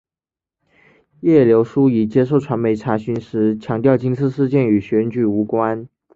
[1.19, 5.87] 叶刘淑仪接受传媒查询时强调今次事件与选举无关。